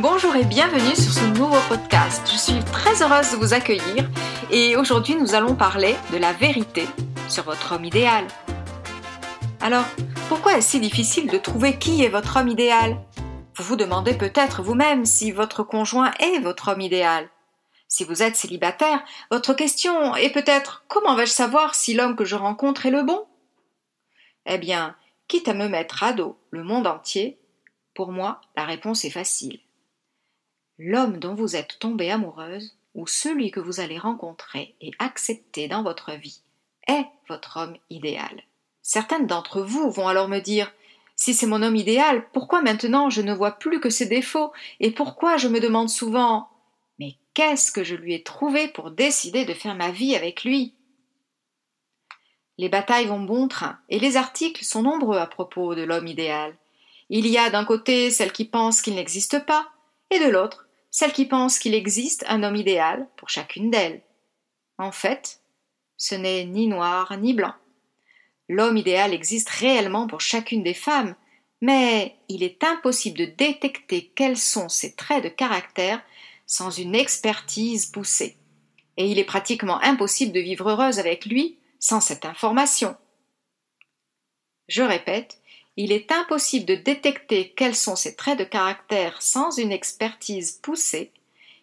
[0.00, 2.22] Bonjour et bienvenue sur ce nouveau podcast.
[2.30, 4.08] Je suis très heureuse de vous accueillir
[4.48, 6.86] et aujourd'hui nous allons parler de la vérité
[7.28, 8.24] sur votre homme idéal.
[9.60, 9.86] Alors,
[10.28, 12.96] pourquoi est-ce si difficile de trouver qui est votre homme idéal?
[13.56, 17.28] Vous vous demandez peut-être vous-même si votre conjoint est votre homme idéal.
[17.88, 19.02] Si vous êtes célibataire,
[19.32, 23.26] votre question est peut-être comment vais-je savoir si l'homme que je rencontre est le bon?
[24.46, 24.94] Eh bien,
[25.26, 27.36] quitte à me mettre à dos le monde entier,
[27.94, 29.58] pour moi, la réponse est facile.
[30.78, 35.82] L'homme dont vous êtes tombée amoureuse, ou celui que vous allez rencontrer et accepter dans
[35.82, 36.40] votre vie,
[36.86, 38.42] est votre homme idéal.
[38.82, 40.72] Certaines d'entre vous vont alors me dire
[41.16, 44.92] Si c'est mon homme idéal, pourquoi maintenant je ne vois plus que ses défauts, et
[44.92, 46.48] pourquoi je me demande souvent
[47.00, 50.74] Mais qu'est-ce que je lui ai trouvé pour décider de faire ma vie avec lui?
[52.56, 56.56] Les batailles vont bon train, et les articles sont nombreux à propos de l'homme idéal.
[57.10, 59.68] Il y a d'un côté celle qui pense qu'il n'existe pas,
[60.10, 64.02] et de l'autre celle qui pense qu'il existe un homme idéal pour chacune d'elles.
[64.78, 65.40] En fait,
[65.96, 67.54] ce n'est ni noir ni blanc.
[68.48, 71.14] L'homme idéal existe réellement pour chacune des femmes,
[71.60, 76.02] mais il est impossible de détecter quels sont ses traits de caractère
[76.46, 78.36] sans une expertise poussée.
[78.96, 82.96] Et il est pratiquement impossible de vivre heureuse avec lui sans cette information.
[84.68, 85.37] Je répète,
[85.80, 91.12] il est impossible de détecter quels sont ses traits de caractère sans une expertise poussée,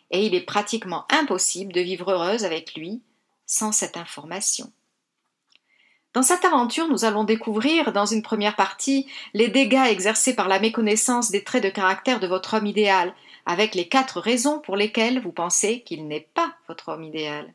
[0.09, 3.01] et il est pratiquement impossible de vivre heureuse avec lui
[3.45, 4.71] sans cette information.
[6.13, 10.61] Dans cette aventure, nous allons découvrir, dans une première partie, les dégâts exercés par la
[10.61, 13.13] méconnaissance des traits de caractère de votre homme idéal,
[13.45, 17.53] avec les quatre raisons pour lesquelles vous pensez qu'il n'est pas votre homme idéal.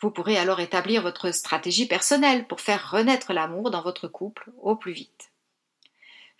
[0.00, 4.76] Vous pourrez alors établir votre stratégie personnelle pour faire renaître l'amour dans votre couple au
[4.76, 5.31] plus vite.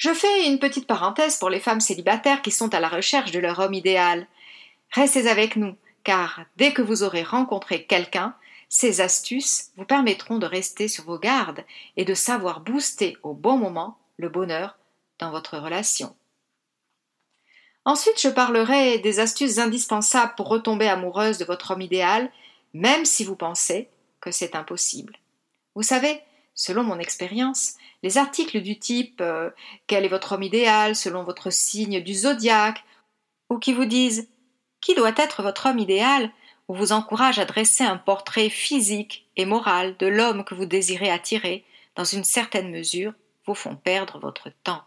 [0.03, 3.39] Je fais une petite parenthèse pour les femmes célibataires qui sont à la recherche de
[3.39, 4.27] leur homme idéal.
[4.91, 8.34] Restez avec nous, car dès que vous aurez rencontré quelqu'un,
[8.69, 11.64] ces astuces vous permettront de rester sur vos gardes
[11.96, 14.77] et de savoir booster au bon moment le bonheur
[15.20, 16.17] dans votre relation.
[17.85, 22.29] Ensuite, je parlerai des astuces indispensables pour retomber amoureuse de votre homme idéal
[22.74, 23.89] même si vous pensez
[24.20, 25.17] que c'est impossible.
[25.77, 26.20] Vous savez,
[26.57, 29.51] selon mon expérience, les articles du type euh,
[29.86, 32.85] Quel est votre homme idéal selon votre signe du zodiaque
[33.48, 34.29] ou qui vous disent
[34.80, 36.30] Qui doit être votre homme idéal
[36.68, 41.11] ou vous encouragent à dresser un portrait physique et moral de l'homme que vous désirez
[41.11, 41.64] attirer,
[41.96, 43.12] dans une certaine mesure,
[43.46, 44.83] vous font perdre votre temps.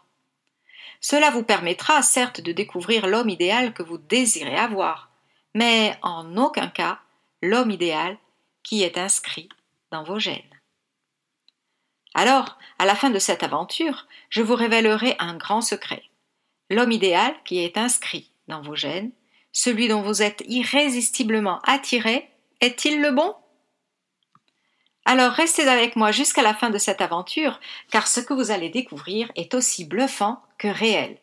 [1.00, 5.10] Cela vous permettra certes de découvrir l'homme idéal que vous désirez avoir,
[5.54, 6.98] mais en aucun cas
[7.42, 8.18] l'homme idéal
[8.62, 9.48] qui est inscrit
[9.92, 10.55] dans vos gènes.
[12.18, 16.02] Alors, à la fin de cette aventure, je vous révélerai un grand secret.
[16.70, 19.12] L'homme idéal qui est inscrit dans vos gènes,
[19.52, 22.30] celui dont vous êtes irrésistiblement attiré,
[22.62, 23.36] est-il le bon?
[25.04, 27.60] Alors restez avec moi jusqu'à la fin de cette aventure,
[27.90, 31.18] car ce que vous allez découvrir est aussi bluffant que réel.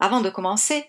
[0.00, 0.88] Avant de commencer,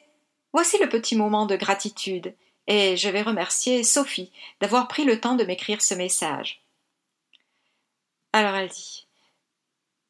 [0.53, 2.34] voici le petit moment de gratitude
[2.68, 4.31] et je vais remercier Sophie
[4.62, 6.63] d'avoir pris le temps de m'écrire ce message.
[8.31, 9.04] Alors elle dit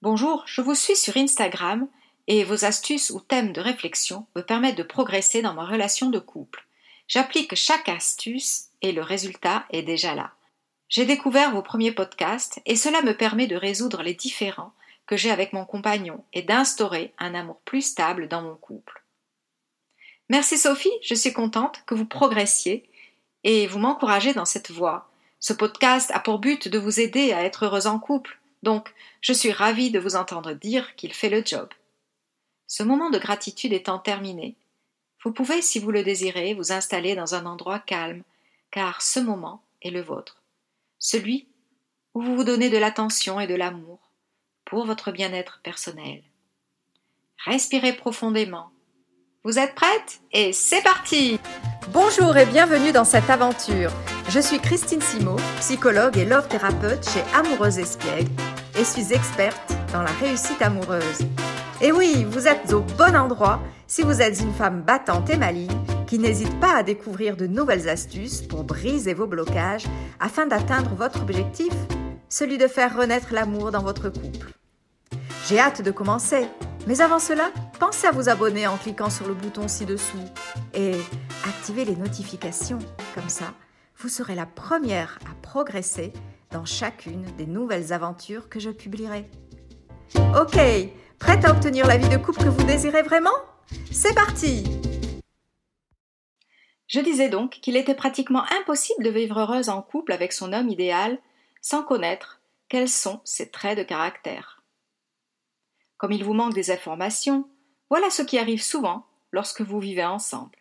[0.05, 1.87] Bonjour, je vous suis sur Instagram
[2.27, 6.19] et vos astuces ou thèmes de réflexion me permettent de progresser dans ma relation de
[6.19, 6.67] couple.
[7.07, 10.33] J'applique chaque astuce et le résultat est déjà là.
[10.89, 14.73] J'ai découvert vos premiers podcasts et cela me permet de résoudre les différends
[15.07, 19.01] que j'ai avec mon compagnon et d'instaurer un amour plus stable dans mon couple.
[20.29, 22.87] Merci Sophie, je suis contente que vous progressiez
[23.43, 25.09] et vous m'encouragez dans cette voie.
[25.39, 29.33] Ce podcast a pour but de vous aider à être heureuse en couple, donc je
[29.33, 31.69] suis ravie de vous entendre dire qu'il fait le job.
[32.67, 34.55] Ce moment de gratitude étant terminé,
[35.23, 38.23] vous pouvez, si vous le désirez, vous installer dans un endroit calme,
[38.71, 40.41] car ce moment est le vôtre,
[40.99, 41.47] celui
[42.13, 43.99] où vous vous donnez de l'attention et de l'amour
[44.65, 46.23] pour votre bien-être personnel.
[47.45, 48.71] Respirez profondément
[49.45, 50.21] vous êtes prête?
[50.31, 51.39] Et c'est parti
[51.89, 53.91] Bonjour et bienvenue dans cette aventure.
[54.27, 58.31] Je suis Christine Simo, psychologue et love thérapeute chez Amoureuse Espiègle
[58.77, 61.19] et suis experte dans la réussite amoureuse.
[61.79, 65.77] Et oui, vous êtes au bon endroit si vous êtes une femme battante et maligne
[66.07, 69.85] qui n'hésite pas à découvrir de nouvelles astuces pour briser vos blocages
[70.19, 71.73] afin d'atteindre votre objectif,
[72.27, 74.51] celui de faire renaître l'amour dans votre couple.
[75.47, 76.47] J'ai hâte de commencer.
[76.87, 80.17] Mais avant cela, pensez à vous abonner en cliquant sur le bouton ci-dessous
[80.73, 80.93] et
[81.47, 82.79] activez les notifications.
[83.15, 83.45] Comme ça,
[83.97, 86.11] vous serez la première à progresser
[86.51, 89.29] dans chacune des nouvelles aventures que je publierai.
[90.39, 90.57] Ok,
[91.19, 93.35] prête à obtenir la vie de couple que vous désirez vraiment?
[93.91, 94.63] C'est parti
[96.87, 100.69] Je disais donc qu'il était pratiquement impossible de vivre heureuse en couple avec son homme
[100.69, 101.17] idéal
[101.61, 104.61] sans connaître quels sont ses traits de caractère.
[105.97, 107.49] Comme il vous manque des informations,
[107.89, 110.57] voilà ce qui arrive souvent lorsque vous vivez ensemble.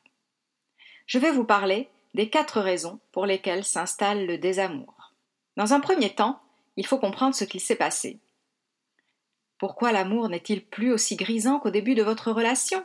[1.06, 5.12] Je vais vous parler des quatre raisons pour lesquelles s'installe le désamour.
[5.56, 6.40] Dans un premier temps,
[6.76, 8.18] il faut comprendre ce qu'il s'est passé.
[9.58, 12.84] Pourquoi l'amour n'est-il plus aussi grisant qu'au début de votre relation?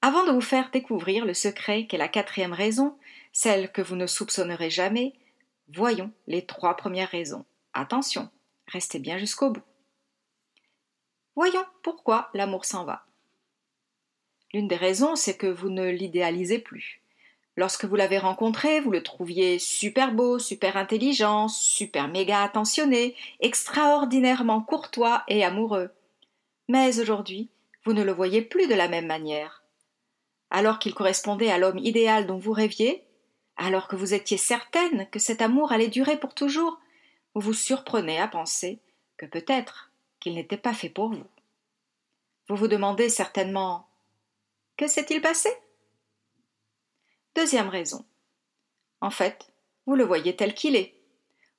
[0.00, 2.96] Avant de vous faire découvrir le secret qu'est la quatrième raison,
[3.32, 5.12] celle que vous ne soupçonnerez jamais,
[5.72, 7.44] voyons les trois premières raisons.
[7.72, 8.28] Attention,
[8.66, 9.62] restez bien jusqu'au bout.
[11.34, 13.06] Voyons pourquoi l'amour s'en va.
[14.52, 17.01] L'une des raisons, c'est que vous ne l'idéalisez plus.
[17.56, 24.62] Lorsque vous l'avez rencontré, vous le trouviez super beau, super intelligent, super méga attentionné, extraordinairement
[24.62, 25.90] courtois et amoureux.
[26.68, 27.50] Mais aujourd'hui,
[27.84, 29.62] vous ne le voyez plus de la même manière.
[30.50, 33.04] Alors qu'il correspondait à l'homme idéal dont vous rêviez,
[33.56, 36.80] alors que vous étiez certaine que cet amour allait durer pour toujours,
[37.34, 38.78] vous vous surprenez à penser
[39.18, 39.90] que peut-être
[40.20, 41.24] qu'il n'était pas fait pour vous.
[42.48, 43.86] Vous vous demandez certainement
[44.76, 45.50] Que s'est-il passé?
[47.34, 48.04] Deuxième raison.
[49.00, 49.52] En fait,
[49.86, 50.94] vous le voyez tel qu'il est.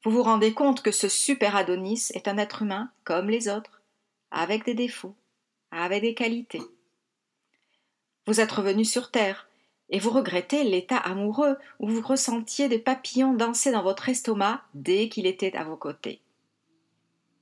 [0.03, 3.81] Vous vous rendez compte que ce super Adonis est un être humain comme les autres,
[4.29, 5.15] avec des défauts,
[5.71, 6.61] avec des qualités.
[8.27, 9.47] Vous êtes revenu sur Terre,
[9.89, 15.09] et vous regrettez l'état amoureux où vous ressentiez des papillons danser dans votre estomac dès
[15.09, 16.21] qu'il était à vos côtés.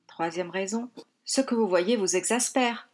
[0.08, 0.90] Troisième raison,
[1.26, 2.90] ce que vous voyez vous exaspère.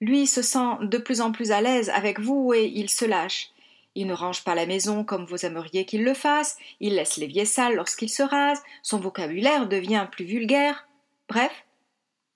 [0.00, 3.50] Lui se sent de plus en plus à l'aise avec vous et il se lâche.
[3.94, 7.44] Il ne range pas la maison comme vous aimeriez qu'il le fasse, il laisse l'évier
[7.44, 10.86] sale lorsqu'il se rase, son vocabulaire devient plus vulgaire.
[11.28, 11.64] Bref,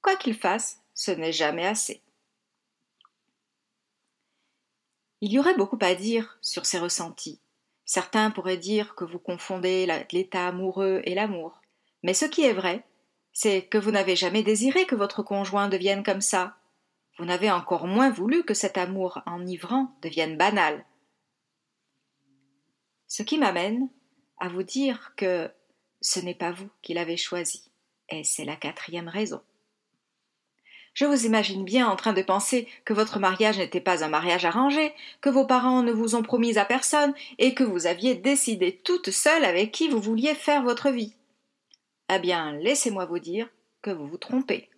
[0.01, 2.03] quoi qu'il fasse, ce n'est jamais assez.
[5.21, 7.39] Il y aurait beaucoup à dire sur ces ressentis.
[7.85, 11.61] Certains pourraient dire que vous confondez l'état amoureux et l'amour.
[12.03, 12.85] Mais ce qui est vrai,
[13.33, 16.57] c'est que vous n'avez jamais désiré que votre conjoint devienne comme ça.
[17.19, 20.85] Vous n'avez encore moins voulu que cet amour enivrant devienne banal.
[23.15, 23.91] Ce qui m'amène
[24.39, 25.51] à vous dire que
[26.01, 27.71] ce n'est pas vous qui l'avez choisi,
[28.09, 29.43] et c'est la quatrième raison.
[30.95, 34.47] Je vous imagine bien en train de penser que votre mariage n'était pas un mariage
[34.47, 38.81] arrangé, que vos parents ne vous ont promis à personne, et que vous aviez décidé
[38.83, 41.15] toute seule avec qui vous vouliez faire votre vie.
[42.11, 43.47] Eh bien, laissez-moi vous dire
[43.83, 44.71] que vous vous trompez.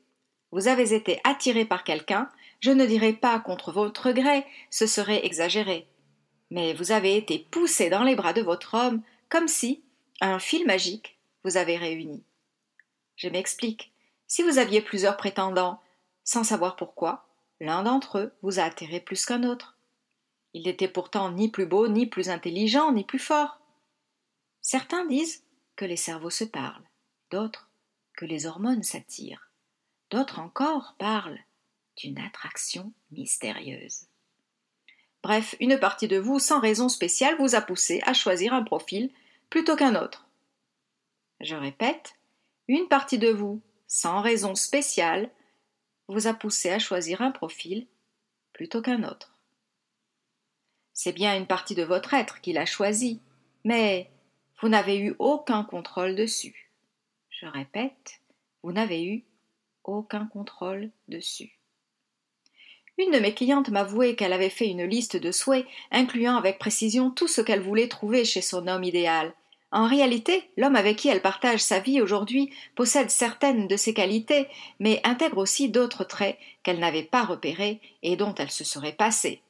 [0.51, 2.29] Vous avez été attiré par quelqu'un,
[2.59, 5.87] je ne dirai pas contre votre gré, ce serait exagéré,
[6.55, 9.83] mais vous avez été poussé dans les bras de votre homme comme si
[10.21, 12.23] un fil magique vous avait réuni.
[13.17, 13.93] Je m'explique.
[14.29, 15.83] Si vous aviez plusieurs prétendants,
[16.23, 17.27] sans savoir pourquoi,
[17.59, 19.77] l'un d'entre eux vous a atterré plus qu'un autre.
[20.53, 23.59] Il n'était pourtant ni plus beau, ni plus intelligent, ni plus fort.
[24.63, 25.43] Certains disent
[25.75, 26.89] que les cerveaux se parlent,
[27.33, 27.69] d'autres
[28.17, 29.51] que les hormones s'attirent,
[30.11, 31.41] d'autres encore parlent
[31.97, 34.07] d'une attraction mystérieuse.
[35.25, 39.11] Bref, une partie de vous, sans raison spéciale, vous a poussé à choisir un profil
[39.49, 40.29] plutôt qu'un autre.
[41.41, 42.17] Je répète,
[42.69, 45.31] une partie de vous, sans raison spéciale,
[46.09, 47.87] vous a poussé à choisir un profil
[48.53, 49.35] plutôt qu'un autre.
[50.93, 53.23] C'est bien une partie de votre être qui l'a choisi,
[53.65, 54.11] mais
[54.61, 56.71] vous n'avez eu aucun contrôle dessus.
[57.31, 58.21] Je répète,
[58.63, 59.25] vous n'avez eu
[59.85, 61.59] aucun contrôle dessus.
[62.97, 67.11] Une de mes clientes m'avouait qu'elle avait fait une liste de souhaits, incluant avec précision
[67.11, 69.35] tout ce qu'elle voulait trouver chez son homme idéal.
[69.73, 74.47] En réalité, l'homme avec qui elle partage sa vie aujourd'hui possède certaines de ses qualités,
[74.79, 79.43] mais intègre aussi d'autres traits qu'elle n'avait pas repérés et dont elle se serait passée.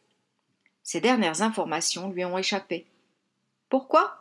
[0.82, 2.86] Ces dernières informations lui ont échappé.
[3.68, 4.18] Pourquoi?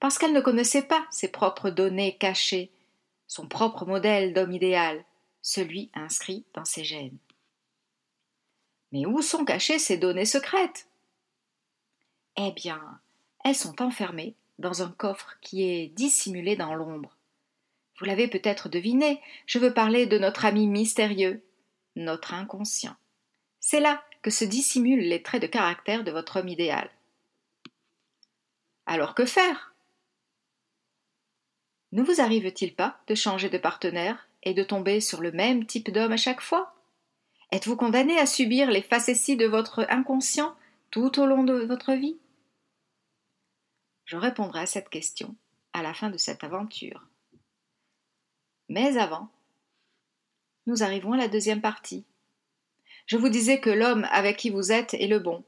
[0.00, 2.72] Parce qu'elle ne connaissait pas ses propres données cachées,
[3.28, 5.04] son propre modèle d'homme idéal,
[5.40, 7.18] celui inscrit dans ses gènes.
[8.92, 10.86] Mais où sont cachées ces données secrètes?
[12.36, 13.00] Eh bien,
[13.44, 17.16] elles sont enfermées dans un coffre qui est dissimulé dans l'ombre.
[17.98, 21.42] Vous l'avez peut-être deviné, je veux parler de notre ami mystérieux,
[21.96, 22.96] notre inconscient.
[23.60, 26.90] C'est là que se dissimulent les traits de caractère de votre homme idéal.
[28.86, 29.74] Alors que faire?
[31.92, 35.90] Ne vous arrive-t-il pas de changer de partenaire et de tomber sur le même type
[35.90, 36.74] d'homme à chaque fois?
[37.52, 40.56] Êtes-vous condamné à subir les facéties de votre inconscient
[40.90, 42.16] tout au long de votre vie?
[44.06, 45.36] Je répondrai à cette question
[45.74, 47.06] à la fin de cette aventure.
[48.70, 49.28] Mais avant,
[50.66, 52.06] nous arrivons à la deuxième partie.
[53.04, 55.44] Je vous disais que l'homme avec qui vous êtes est le bon.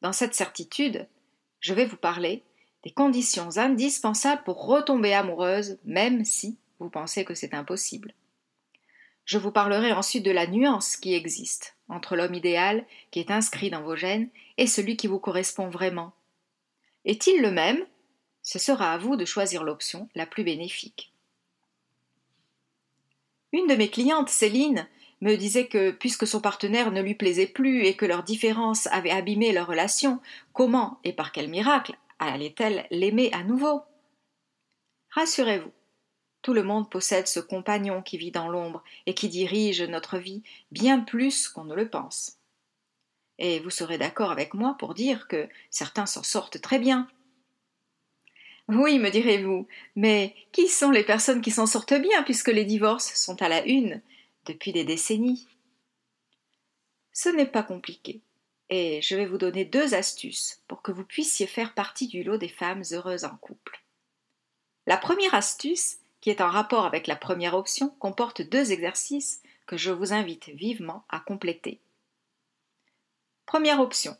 [0.00, 1.06] Dans cette certitude,
[1.60, 2.42] je vais vous parler
[2.82, 8.14] des conditions indispensables pour retomber amoureuse, même si vous pensez que c'est impossible.
[9.32, 13.70] Je vous parlerai ensuite de la nuance qui existe entre l'homme idéal, qui est inscrit
[13.70, 16.12] dans vos gènes, et celui qui vous correspond vraiment.
[17.06, 17.82] Est-il le même?
[18.42, 21.14] Ce sera à vous de choisir l'option la plus bénéfique.
[23.52, 24.86] Une de mes clientes, Céline,
[25.22, 29.12] me disait que, puisque son partenaire ne lui plaisait plus et que leurs différences avaient
[29.12, 30.20] abîmé leur relation,
[30.52, 33.80] comment et par quel miracle allait-elle l'aimer à nouveau?
[35.08, 35.72] Rassurez-vous,
[36.42, 40.42] tout le monde possède ce compagnon qui vit dans l'ombre et qui dirige notre vie
[40.70, 42.38] bien plus qu'on ne le pense.
[43.38, 47.08] Et vous serez d'accord avec moi pour dire que certains s'en sortent très bien.
[48.68, 53.14] Oui, me direz-vous, mais qui sont les personnes qui s'en sortent bien puisque les divorces
[53.14, 54.00] sont à la une
[54.46, 55.46] depuis des décennies?
[57.12, 58.22] Ce n'est pas compliqué,
[58.70, 62.38] et je vais vous donner deux astuces pour que vous puissiez faire partie du lot
[62.38, 63.82] des femmes heureuses en couple.
[64.86, 69.76] La première astuce qui est en rapport avec la première option, comporte deux exercices que
[69.76, 71.80] je vous invite vivement à compléter.
[73.44, 74.16] Première option.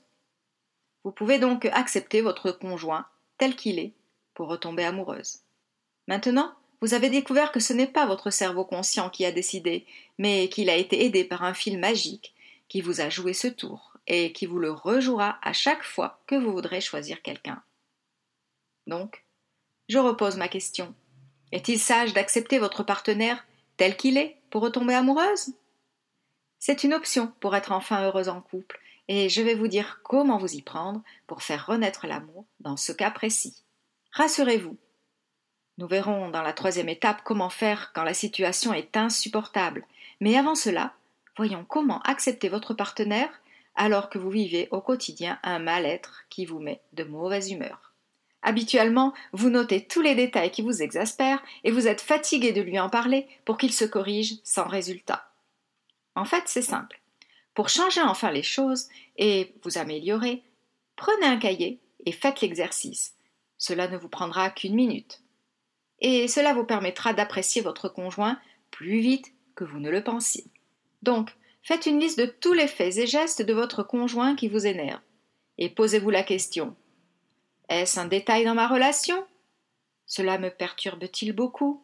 [1.04, 3.06] Vous pouvez donc accepter votre conjoint
[3.38, 3.92] tel qu'il est
[4.34, 5.40] pour retomber amoureuse.
[6.08, 9.86] Maintenant, vous avez découvert que ce n'est pas votre cerveau conscient qui a décidé,
[10.18, 12.34] mais qu'il a été aidé par un fil magique
[12.68, 16.34] qui vous a joué ce tour et qui vous le rejouera à chaque fois que
[16.34, 17.62] vous voudrez choisir quelqu'un.
[18.88, 19.24] Donc,
[19.88, 20.92] je repose ma question.
[21.52, 23.44] Est-il sage d'accepter votre partenaire
[23.76, 25.52] tel qu'il est pour retomber amoureuse?
[26.58, 30.38] C'est une option pour être enfin heureuse en couple, et je vais vous dire comment
[30.38, 33.62] vous y prendre pour faire renaître l'amour dans ce cas précis.
[34.12, 34.78] Rassurez-vous.
[35.78, 39.86] Nous verrons dans la troisième étape comment faire quand la situation est insupportable,
[40.20, 40.94] mais avant cela,
[41.36, 43.42] voyons comment accepter votre partenaire
[43.74, 47.91] alors que vous vivez au quotidien un mal-être qui vous met de mauvaise humeur.
[48.42, 52.78] Habituellement, vous notez tous les détails qui vous exaspèrent et vous êtes fatigué de lui
[52.78, 55.30] en parler pour qu'il se corrige sans résultat.
[56.14, 57.00] En fait, c'est simple.
[57.54, 60.42] Pour changer enfin les choses et vous améliorer,
[60.96, 63.14] prenez un cahier et faites l'exercice.
[63.58, 65.22] Cela ne vous prendra qu'une minute.
[66.00, 70.46] Et cela vous permettra d'apprécier votre conjoint plus vite que vous ne le pensiez.
[71.02, 71.30] Donc,
[71.62, 75.00] faites une liste de tous les faits et gestes de votre conjoint qui vous énervent.
[75.58, 76.74] Et posez-vous la question
[77.68, 79.26] est-ce un détail dans ma relation?
[80.06, 81.82] Cela me perturbe-t-il beaucoup?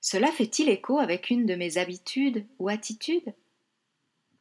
[0.00, 3.32] Cela fait-il écho avec une de mes habitudes ou attitudes?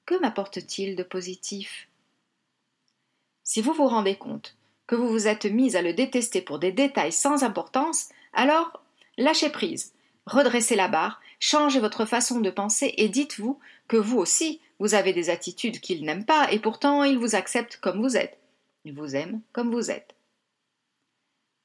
[0.05, 1.87] Que m'apporte-t-il de positif?
[3.43, 6.73] Si vous vous rendez compte que vous vous êtes mise à le détester pour des
[6.73, 8.83] détails sans importance, alors
[9.17, 9.93] lâchez prise,
[10.25, 15.13] redressez la barre, changez votre façon de penser et dites-vous que vous aussi, vous avez
[15.13, 18.37] des attitudes qu'il n'aime pas et pourtant il vous accepte comme vous êtes.
[18.83, 20.13] Il vous aime comme vous êtes.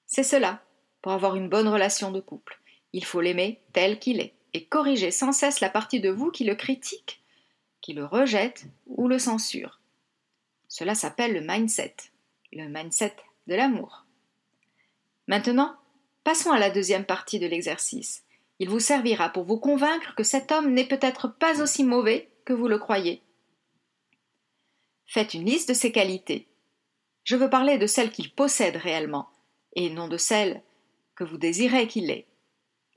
[0.08, 0.62] C'est cela.
[1.02, 2.60] Pour avoir une bonne relation de couple,
[2.92, 6.44] il faut l'aimer tel qu'il est et corriger sans cesse la partie de vous qui
[6.44, 7.22] le critique,
[7.80, 9.80] qui le rejette ou le censure.
[10.66, 11.94] Cela s'appelle le mindset,
[12.52, 13.14] le mindset
[13.46, 14.06] de l'amour.
[15.26, 15.76] Maintenant,
[16.24, 18.24] passons à la deuxième partie de l'exercice.
[18.58, 22.54] Il vous servira pour vous convaincre que cet homme n'est peut-être pas aussi mauvais que
[22.54, 23.22] vous le croyez.
[25.06, 26.48] Faites une liste de ses qualités.
[27.24, 29.28] Je veux parler de celles qu'il possède réellement,
[29.78, 30.61] et non de celle
[31.14, 32.26] que vous désirez qu'il ait,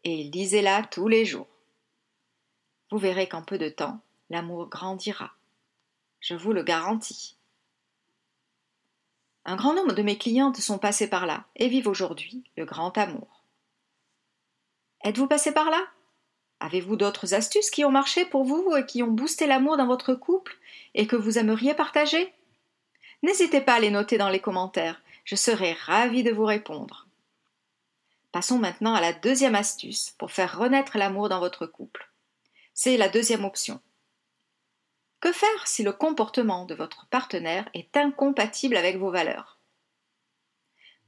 [0.04, 1.48] et lisez-la tous les jours.
[2.90, 4.00] Vous verrez qu'en peu de temps,
[4.32, 5.32] l'amour grandira.
[6.22, 7.38] Je vous le garantis.
[9.46, 12.98] Un grand nombre de mes clientes sont passées par là et vivent aujourd'hui le grand
[12.98, 13.44] amour.
[15.04, 15.86] Êtes-vous passé par là?
[16.60, 20.16] Avez-vous d'autres astuces qui ont marché pour vous et qui ont boosté l'amour dans votre
[20.16, 20.58] couple
[20.96, 22.34] et que vous aimeriez partager?
[23.22, 27.08] N'hésitez pas à les noter dans les commentaires je serai ravie de vous répondre.
[28.32, 32.10] Passons maintenant à la deuxième astuce pour faire renaître l'amour dans votre couple.
[32.74, 33.82] C'est la deuxième option.
[35.20, 39.60] Que faire si le comportement de votre partenaire est incompatible avec vos valeurs?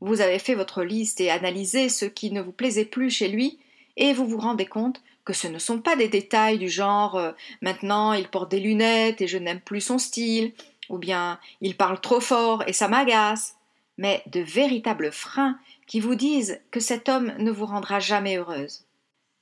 [0.01, 3.57] Vous avez fait votre liste et analysé ce qui ne vous plaisait plus chez lui
[3.95, 7.31] et vous vous rendez compte que ce ne sont pas des détails du genre euh,
[7.61, 10.53] maintenant il porte des lunettes et je n'aime plus son style,
[10.89, 13.55] ou bien il parle trop fort et ça m'agace,
[13.97, 15.57] mais de véritables freins
[15.87, 18.85] qui vous disent que cet homme ne vous rendra jamais heureuse.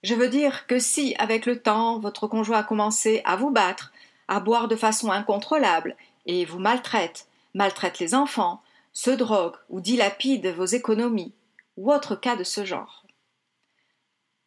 [0.04, 3.92] Je veux dire que si, avec le temps, votre conjoint a commencé à vous battre,
[4.28, 8.62] à boire de façon incontrôlable, et vous maltraite, maltraite les enfants,
[8.94, 11.34] se drogue ou dilapide vos économies,
[11.78, 13.06] ou autre cas de ce genre.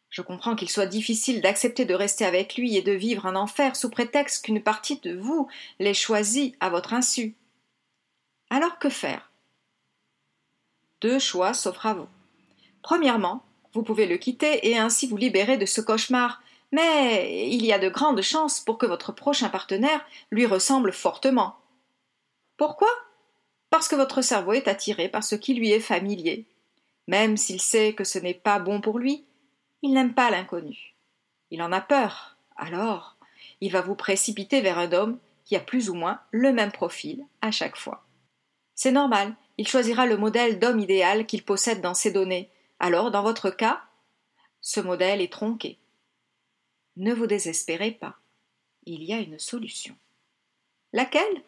[0.09, 3.75] Je comprends qu'il soit difficile d'accepter de rester avec lui et de vivre un enfer
[3.75, 7.35] sous prétexte qu'une partie de vous l'ait choisi à votre insu.
[8.49, 9.31] Alors que faire?
[11.01, 12.07] Deux choix s'offrent à vous.
[12.81, 17.73] Premièrement, vous pouvez le quitter et ainsi vous libérer de ce cauchemar, mais il y
[17.73, 21.57] a de grandes chances pour que votre prochain partenaire lui ressemble fortement.
[22.57, 22.89] Pourquoi?
[23.69, 26.45] Parce que votre cerveau est attiré par ce qui lui est familier.
[27.07, 29.25] Même s'il sait que ce n'est pas bon pour lui,
[29.81, 30.95] il n'aime pas l'inconnu.
[31.51, 32.37] Il en a peur.
[32.55, 33.17] Alors,
[33.61, 37.25] il va vous précipiter vers un homme qui a plus ou moins le même profil
[37.41, 38.05] à chaque fois.
[38.73, 42.49] C'est normal, il choisira le modèle d'homme idéal qu'il possède dans ses données.
[42.79, 43.83] Alors, dans votre cas,
[44.61, 45.77] ce modèle est tronqué.
[46.97, 48.15] Ne vous désespérez pas.
[48.85, 49.95] Il y a une solution.
[50.93, 51.43] Laquelle?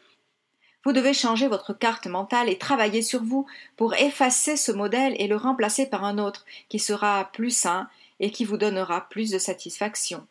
[0.84, 3.46] Vous devez changer votre carte mentale et travailler sur vous
[3.76, 8.32] pour effacer ce modèle et le remplacer par un autre qui sera plus sain et
[8.32, 10.26] qui vous donnera plus de satisfaction.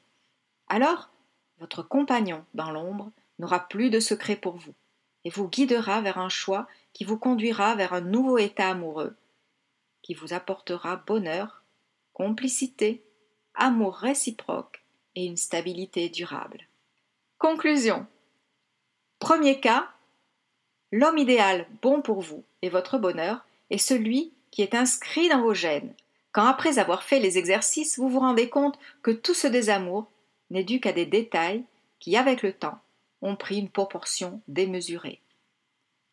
[0.69, 1.11] Alors,
[1.59, 4.75] votre compagnon dans l'ombre n'aura plus de secret pour vous
[5.25, 6.67] et vous guidera vers un choix
[6.97, 9.15] qui vous conduira vers un nouveau état amoureux,
[10.01, 11.63] qui vous apportera bonheur,
[12.15, 13.05] complicité,
[13.55, 14.83] amour réciproque
[15.15, 16.67] et une stabilité durable.
[17.37, 18.07] Conclusion.
[19.19, 19.91] Premier cas,
[20.91, 25.53] l'homme idéal bon pour vous et votre bonheur est celui qui est inscrit dans vos
[25.53, 25.93] gènes,
[26.33, 30.11] quand après avoir fait les exercices, vous vous rendez compte que tout ce désamour
[30.49, 31.63] n'est dû qu'à des détails
[31.99, 32.79] qui, avec le temps,
[33.21, 35.21] ont pris une proportion démesurée.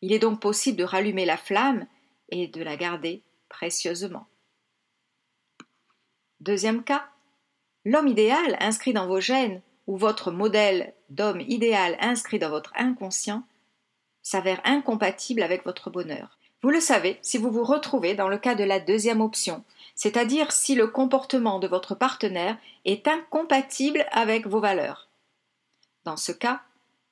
[0.04, 1.86] Il est donc possible de rallumer la flamme
[2.28, 4.26] et de la garder précieusement.
[6.40, 7.06] Deuxième cas,
[7.86, 13.44] l'homme idéal inscrit dans vos gènes ou votre modèle d'homme idéal inscrit dans votre inconscient
[14.20, 16.38] s'avère incompatible avec votre bonheur.
[16.60, 20.52] Vous le savez si vous vous retrouvez dans le cas de la deuxième option, c'est-à-dire
[20.52, 25.08] si le comportement de votre partenaire est incompatible avec vos valeurs.
[26.04, 26.60] Dans ce cas,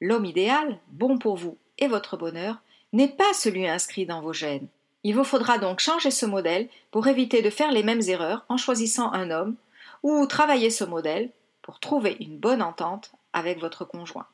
[0.03, 2.61] l'homme idéal, bon pour vous et votre bonheur,
[2.93, 4.69] n'est pas celui inscrit dans vos gènes.
[5.05, 8.57] Il vous faudra donc changer ce modèle pour éviter de faire les mêmes erreurs en
[8.57, 9.57] choisissant un homme,
[10.02, 11.31] ou travailler ce modèle
[11.63, 14.26] pour trouver une bonne entente avec votre conjoint.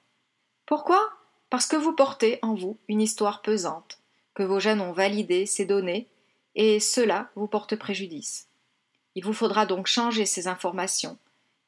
[0.67, 1.11] Pourquoi?
[1.51, 3.99] Parce que vous portez en vous une histoire pesante,
[4.35, 6.07] que vos gènes ont validé ces données
[6.55, 8.49] et cela vous porte préjudice.
[9.15, 11.19] Il vous faudra donc changer ces informations,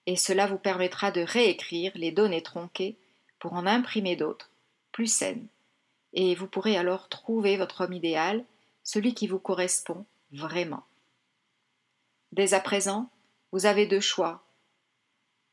[0.07, 2.97] et cela vous permettra de réécrire les données tronquées
[3.39, 4.51] pour en imprimer d'autres,
[4.93, 5.47] plus saines,
[6.13, 8.45] et vous pourrez alors trouver votre homme idéal,
[8.83, 10.85] celui qui vous correspond vraiment.
[12.33, 13.11] Dès à présent,
[13.53, 14.45] vous avez deux choix.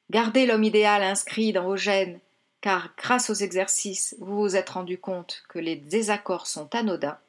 [0.09, 2.19] Gardez l'homme idéal inscrit dans vos gènes,
[2.61, 7.19] car grâce aux exercices, vous vous êtes rendu compte que les désaccords sont anodins,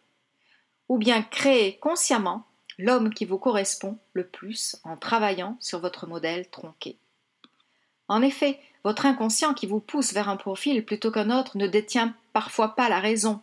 [0.88, 2.44] ou bien créer consciemment
[2.78, 6.98] l'homme qui vous correspond le plus en travaillant sur votre modèle tronqué.
[8.06, 12.14] En effet, votre inconscient qui vous pousse vers un profil plutôt qu'un autre ne détient
[12.32, 13.40] parfois pas la raison.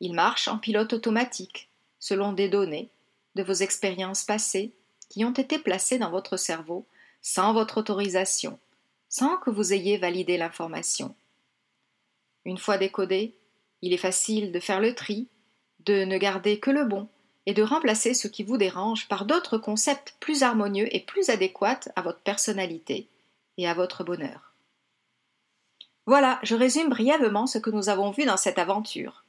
[0.00, 1.68] Il marche en pilote automatique,
[1.98, 2.88] selon des données
[3.34, 4.72] de vos expériences passées
[5.08, 6.86] qui ont été placées dans votre cerveau
[7.22, 8.58] sans votre autorisation,
[9.08, 11.14] sans que vous ayez validé l'information.
[12.44, 13.34] Une fois décodé,
[13.82, 15.28] il est facile de faire le tri
[15.84, 17.08] de ne garder que le bon
[17.46, 21.80] et de remplacer ce qui vous dérange par d'autres concepts plus harmonieux et plus adéquats
[21.96, 23.08] à votre personnalité
[23.56, 24.47] et à votre bonheur.
[26.08, 29.26] Voilà, je résume brièvement ce que nous avons vu dans cette aventure.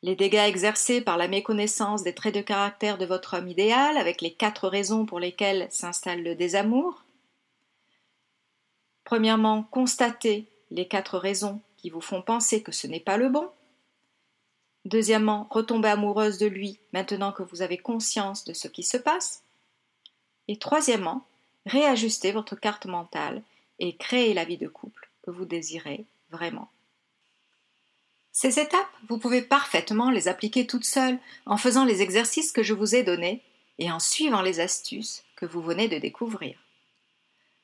[0.00, 4.22] Les dégâts exercés par la méconnaissance des traits de caractère de votre homme idéal, avec
[4.22, 7.04] les quatre raisons pour lesquelles s'installe le désamour.
[9.04, 13.50] Premièrement, constatez les quatre raisons qui vous font penser que ce n'est pas le bon.
[14.86, 19.42] Deuxièmement, retomber amoureuse de lui maintenant que vous avez conscience de ce qui se passe.
[20.48, 21.26] Et troisièmement,
[21.66, 23.42] réajuster votre carte mentale
[23.78, 26.70] et créer la vie de couple que vous désirez vraiment.
[28.32, 32.74] Ces étapes, vous pouvez parfaitement les appliquer toutes seules en faisant les exercices que je
[32.74, 33.42] vous ai donnés
[33.78, 36.58] et en suivant les astuces que vous venez de découvrir.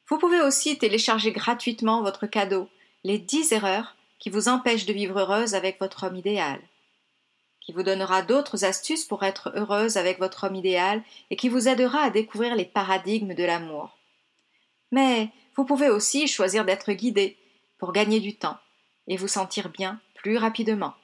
[0.09, 2.69] Vous pouvez aussi télécharger gratuitement votre cadeau,
[3.05, 6.61] les 10 erreurs qui vous empêchent de vivre heureuse avec votre homme idéal
[7.67, 11.67] qui vous donnera d'autres astuces pour être heureuse avec votre homme idéal et qui vous
[11.67, 13.99] aidera à découvrir les paradigmes de l'amour.
[14.93, 17.37] Mais vous pouvez aussi choisir d'être guidé
[17.79, 18.59] pour gagner du temps
[19.09, 20.95] et vous sentir bien plus rapidement.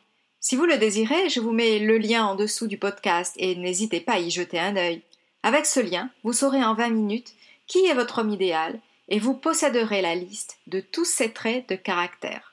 [0.40, 4.00] Si vous le désirez, je vous mets le lien en dessous du podcast et n'hésitez
[4.00, 5.02] pas à y jeter un œil.
[5.42, 7.34] Avec ce lien, vous saurez en 20 minutes
[7.66, 11.76] qui est votre homme idéal et vous posséderez la liste de tous ses traits de
[11.76, 12.52] caractère.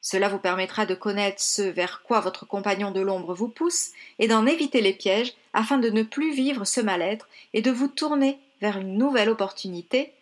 [0.00, 4.28] Cela vous permettra de connaître ce vers quoi votre compagnon de l'ombre vous pousse et
[4.28, 8.38] d'en éviter les pièges afin de ne plus vivre ce mal-être et de vous tourner
[8.60, 10.12] vers une nouvelle opportunité,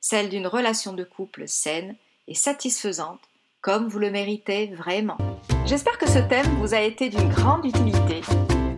[0.00, 1.96] celle d'une relation de couple saine
[2.34, 3.20] satisfaisante,
[3.60, 5.18] comme vous le méritez vraiment.
[5.66, 8.20] J'espère que ce thème vous a été d'une grande utilité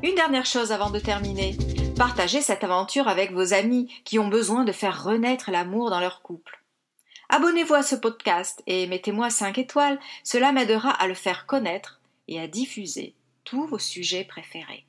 [0.02, 1.56] Une dernière chose avant de terminer.
[1.96, 6.22] Partagez cette aventure avec vos amis qui ont besoin de faire renaître l'amour dans leur
[6.22, 6.60] couple.
[7.28, 12.40] Abonnez-vous à ce podcast et mettez-moi 5 étoiles, cela m'aidera à le faire connaître et
[12.40, 14.84] à diffuser tous vos sujets préférés.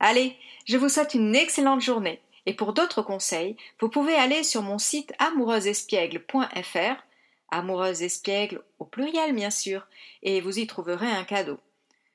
[0.00, 4.62] Allez, je vous souhaite une excellente journée et pour d'autres conseils, vous pouvez aller sur
[4.62, 7.02] mon site amoureuseespiègle.fr,
[7.50, 9.86] amoureuse espiègle au pluriel bien sûr,
[10.22, 11.58] et vous y trouverez un cadeau.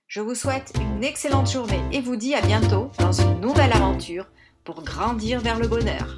[0.07, 4.27] Je vous souhaite une excellente journée et vous dis à bientôt dans une nouvelle aventure
[4.63, 6.17] pour grandir vers le bonheur.